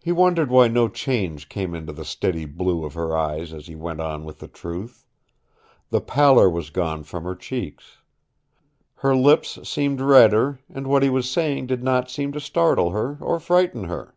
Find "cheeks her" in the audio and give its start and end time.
7.36-9.14